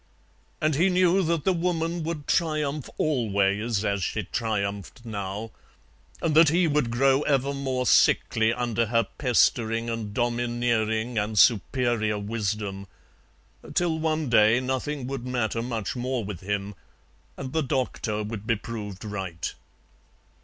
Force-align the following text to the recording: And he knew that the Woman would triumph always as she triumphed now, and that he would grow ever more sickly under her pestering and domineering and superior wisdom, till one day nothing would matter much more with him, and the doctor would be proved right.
And 0.59 0.73
he 0.73 0.89
knew 0.89 1.21
that 1.21 1.43
the 1.43 1.53
Woman 1.53 2.01
would 2.01 2.25
triumph 2.25 2.89
always 2.97 3.85
as 3.85 4.01
she 4.03 4.23
triumphed 4.23 5.05
now, 5.05 5.51
and 6.23 6.33
that 6.33 6.49
he 6.49 6.65
would 6.67 6.89
grow 6.89 7.21
ever 7.21 7.53
more 7.53 7.85
sickly 7.85 8.51
under 8.51 8.87
her 8.87 9.03
pestering 9.19 9.91
and 9.91 10.11
domineering 10.11 11.19
and 11.19 11.37
superior 11.37 12.17
wisdom, 12.17 12.87
till 13.75 13.99
one 13.99 14.27
day 14.27 14.59
nothing 14.59 15.05
would 15.05 15.23
matter 15.27 15.61
much 15.61 15.95
more 15.95 16.23
with 16.25 16.39
him, 16.39 16.73
and 17.37 17.53
the 17.53 17.61
doctor 17.61 18.23
would 18.23 18.47
be 18.47 18.55
proved 18.55 19.05
right. 19.05 19.53